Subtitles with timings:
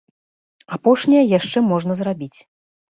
[0.79, 2.37] Апошняе яшчэ можна зрабіць.